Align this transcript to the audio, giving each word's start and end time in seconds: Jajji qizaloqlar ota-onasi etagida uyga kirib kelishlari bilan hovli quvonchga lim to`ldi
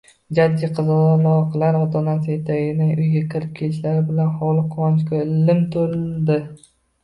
Jajji 0.37 0.69
qizaloqlar 0.77 1.77
ota-onasi 1.81 2.33
etagida 2.37 2.89
uyga 2.95 3.23
kirib 3.35 3.53
kelishlari 3.61 4.03
bilan 4.11 4.35
hovli 4.41 4.67
quvonchga 4.75 5.23
lim 5.39 5.65
to`ldi 5.79 6.45